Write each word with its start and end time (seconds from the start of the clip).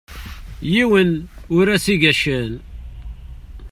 Yiwen 0.73 1.11
ur 1.57 1.65
as-iga 1.75 2.13
ccan. 2.17 2.51